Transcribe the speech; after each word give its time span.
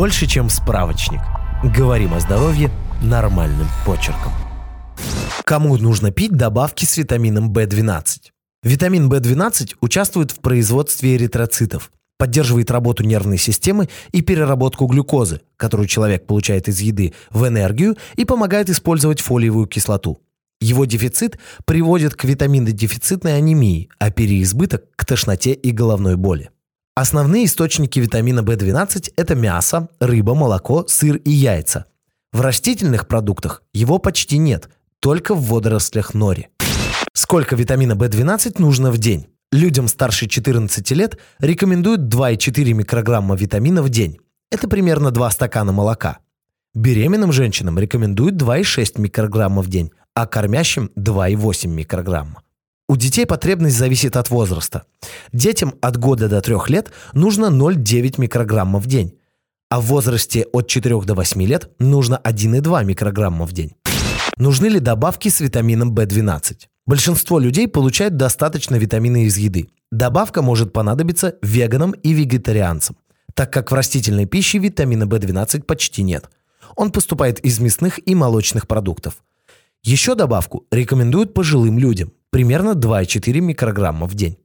больше, 0.00 0.26
чем 0.26 0.48
справочник. 0.48 1.20
Говорим 1.62 2.14
о 2.14 2.20
здоровье 2.20 2.70
нормальным 3.02 3.68
почерком. 3.84 4.32
Кому 5.44 5.76
нужно 5.76 6.10
пить 6.10 6.32
добавки 6.32 6.86
с 6.86 6.96
витамином 6.96 7.52
В12? 7.52 8.30
Витамин 8.62 9.12
В12 9.12 9.74
участвует 9.82 10.30
в 10.30 10.40
производстве 10.40 11.16
эритроцитов, 11.16 11.92
поддерживает 12.16 12.70
работу 12.70 13.04
нервной 13.04 13.36
системы 13.36 13.90
и 14.10 14.22
переработку 14.22 14.86
глюкозы, 14.86 15.42
которую 15.58 15.86
человек 15.86 16.26
получает 16.26 16.68
из 16.68 16.80
еды, 16.80 17.12
в 17.28 17.46
энергию 17.46 17.98
и 18.16 18.24
помогает 18.24 18.70
использовать 18.70 19.20
фолиевую 19.20 19.66
кислоту. 19.66 20.18
Его 20.62 20.86
дефицит 20.86 21.38
приводит 21.66 22.14
к 22.14 22.24
витаминодефицитной 22.24 23.36
анемии, 23.36 23.90
а 23.98 24.10
переизбыток– 24.10 24.84
к 24.96 25.04
тошноте 25.04 25.52
и 25.52 25.72
головной 25.72 26.16
боли. 26.16 26.48
Основные 27.00 27.46
источники 27.46 27.98
витамина 27.98 28.40
В12– 28.40 29.14
это 29.16 29.34
мясо, 29.34 29.88
рыба, 30.00 30.34
молоко, 30.34 30.84
сыр 30.86 31.16
и 31.16 31.30
яйца. 31.30 31.86
В 32.30 32.42
растительных 32.42 33.08
продуктах 33.08 33.62
его 33.72 33.98
почти 33.98 34.36
нет, 34.36 34.68
только 35.00 35.34
в 35.34 35.40
водорослях 35.44 36.12
нори. 36.12 36.48
Сколько 37.14 37.56
витамина 37.56 37.92
В12 37.92 38.56
нужно 38.58 38.90
в 38.90 38.98
день? 38.98 39.28
Людям 39.50 39.88
старше 39.88 40.28
14 40.28 40.90
лет 40.90 41.16
рекомендуют 41.38 42.02
2,4 42.02 42.74
микрограмма 42.74 43.34
витамина 43.34 43.82
в 43.82 43.88
день. 43.88 44.18
Это 44.50 44.68
примерно 44.68 45.10
2 45.10 45.30
стакана 45.30 45.72
молока. 45.72 46.18
Беременным 46.74 47.32
женщинам 47.32 47.78
рекомендуют 47.78 48.34
2,6 48.34 49.00
микрограмма 49.00 49.62
в 49.62 49.68
день, 49.68 49.90
а 50.12 50.26
кормящим 50.26 50.90
2,8 50.98 51.66
микрограмма. 51.66 52.42
У 52.90 52.96
детей 52.96 53.24
потребность 53.24 53.78
зависит 53.78 54.16
от 54.16 54.30
возраста. 54.30 54.82
Детям 55.32 55.74
от 55.80 55.96
года 55.96 56.28
до 56.28 56.40
3 56.40 56.56
лет 56.66 56.90
нужно 57.12 57.46
0,9 57.46 58.20
микрограмма 58.20 58.80
в 58.80 58.88
день, 58.88 59.16
а 59.68 59.80
в 59.80 59.84
возрасте 59.84 60.48
от 60.52 60.66
4 60.66 61.00
до 61.02 61.14
8 61.14 61.40
лет 61.44 61.70
нужно 61.78 62.20
1,2 62.24 62.84
микрограмма 62.84 63.46
в 63.46 63.52
день. 63.52 63.76
Нужны 64.38 64.66
ли 64.66 64.80
добавки 64.80 65.28
с 65.28 65.38
витамином 65.38 65.94
В12? 65.94 66.66
Большинство 66.84 67.38
людей 67.38 67.68
получают 67.68 68.16
достаточно 68.16 68.74
витамина 68.74 69.24
из 69.24 69.36
еды. 69.36 69.68
Добавка 69.92 70.42
может 70.42 70.72
понадобиться 70.72 71.36
веганам 71.42 71.92
и 71.92 72.12
вегетарианцам, 72.12 72.96
так 73.34 73.52
как 73.52 73.70
в 73.70 73.74
растительной 73.76 74.26
пище 74.26 74.58
витамина 74.58 75.04
В12 75.04 75.62
почти 75.62 76.02
нет. 76.02 76.28
Он 76.74 76.90
поступает 76.90 77.38
из 77.38 77.60
мясных 77.60 78.00
и 78.04 78.16
молочных 78.16 78.66
продуктов. 78.66 79.22
Еще 79.84 80.16
добавку 80.16 80.66
рекомендуют 80.72 81.34
пожилым 81.34 81.78
людям, 81.78 82.12
примерно 82.30 82.70
2,4 82.70 83.40
микрограмма 83.40 84.06
в 84.06 84.14
день. 84.14 84.38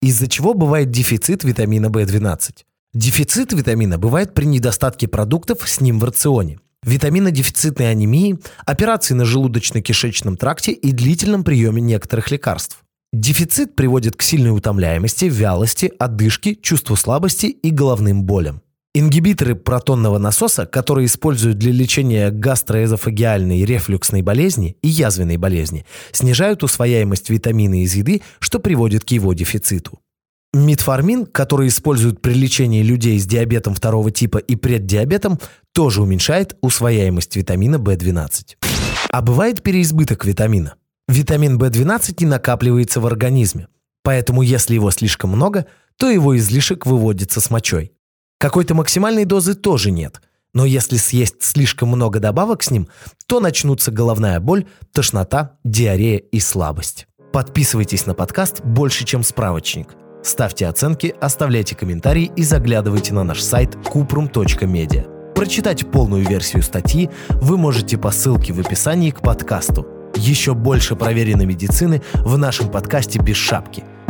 Из-за 0.00 0.28
чего 0.28 0.54
бывает 0.54 0.90
дефицит 0.90 1.44
витамина 1.44 1.86
В12? 1.86 2.64
Дефицит 2.94 3.52
витамина 3.52 3.98
бывает 3.98 4.34
при 4.34 4.44
недостатке 4.44 5.08
продуктов 5.08 5.68
с 5.68 5.80
ним 5.80 5.98
в 5.98 6.04
рационе– 6.04 6.58
витаминодефицитной 6.82 7.90
анемии, 7.90 8.38
операции 8.64 9.14
на 9.14 9.22
желудочно-кишечном 9.22 10.36
тракте 10.36 10.72
и 10.72 10.92
длительном 10.92 11.44
приеме 11.44 11.82
некоторых 11.82 12.30
лекарств. 12.30 12.78
Дефицит 13.12 13.74
приводит 13.74 14.16
к 14.16 14.22
сильной 14.22 14.56
утомляемости, 14.56 15.26
вялости, 15.26 15.92
одышке, 15.98 16.54
чувству 16.54 16.94
слабости 16.94 17.46
и 17.46 17.70
головным 17.70 18.24
болям. 18.24 18.62
Ингибиторы 18.98 19.54
протонного 19.54 20.18
насоса, 20.18 20.66
которые 20.66 21.06
используют 21.06 21.56
для 21.56 21.70
лечения 21.70 22.32
гастроэзофагиальной 22.32 23.64
рефлюксной 23.64 24.22
болезни 24.22 24.76
и 24.82 24.88
язвенной 24.88 25.36
болезни, 25.36 25.86
снижают 26.10 26.64
усвояемость 26.64 27.30
витамина 27.30 27.84
из 27.84 27.94
еды, 27.94 28.22
что 28.40 28.58
приводит 28.58 29.04
к 29.04 29.10
его 29.10 29.34
дефициту. 29.34 30.00
Метформин, 30.52 31.26
который 31.26 31.68
используют 31.68 32.20
при 32.20 32.32
лечении 32.32 32.82
людей 32.82 33.20
с 33.20 33.24
диабетом 33.24 33.72
второго 33.72 34.10
типа 34.10 34.38
и 34.38 34.56
преддиабетом, 34.56 35.38
тоже 35.72 36.02
уменьшает 36.02 36.56
усвояемость 36.60 37.36
витамина 37.36 37.76
В12. 37.76 38.56
А 39.10 39.22
бывает 39.22 39.62
переизбыток 39.62 40.24
витамина. 40.24 40.74
Витамин 41.06 41.56
В12 41.56 42.16
не 42.18 42.26
накапливается 42.26 43.00
в 43.00 43.06
организме, 43.06 43.68
поэтому 44.02 44.42
если 44.42 44.74
его 44.74 44.90
слишком 44.90 45.30
много, 45.30 45.66
то 45.96 46.10
его 46.10 46.36
излишек 46.36 46.84
выводится 46.84 47.40
с 47.40 47.48
мочой. 47.48 47.92
Какой-то 48.38 48.74
максимальной 48.74 49.24
дозы 49.24 49.54
тоже 49.54 49.90
нет, 49.90 50.22
но 50.54 50.64
если 50.64 50.96
съесть 50.96 51.42
слишком 51.42 51.88
много 51.88 52.20
добавок 52.20 52.62
с 52.62 52.70
ним, 52.70 52.88
то 53.26 53.40
начнутся 53.40 53.90
головная 53.90 54.38
боль, 54.38 54.66
тошнота, 54.92 55.56
диарея 55.64 56.18
и 56.18 56.38
слабость. 56.38 57.08
Подписывайтесь 57.32 58.06
на 58.06 58.14
подкаст 58.14 58.60
«Больше, 58.62 59.04
чем 59.04 59.24
справочник». 59.24 59.88
Ставьте 60.22 60.68
оценки, 60.68 61.14
оставляйте 61.20 61.74
комментарии 61.74 62.30
и 62.36 62.44
заглядывайте 62.44 63.12
на 63.12 63.24
наш 63.24 63.40
сайт 63.42 63.74
kuprum.media. 63.74 65.34
Прочитать 65.34 65.90
полную 65.90 66.26
версию 66.26 66.62
статьи 66.62 67.10
вы 67.40 67.56
можете 67.56 67.98
по 67.98 68.12
ссылке 68.12 68.52
в 68.52 68.60
описании 68.60 69.10
к 69.10 69.20
подкасту. 69.20 69.86
Еще 70.14 70.54
больше 70.54 70.94
проверенной 70.94 71.46
медицины 71.46 72.02
в 72.14 72.38
нашем 72.38 72.70
подкасте 72.70 73.18
«Без 73.18 73.36
шапки». 73.36 73.84